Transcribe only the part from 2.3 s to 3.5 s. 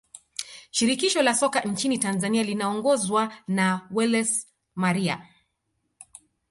linaongozwa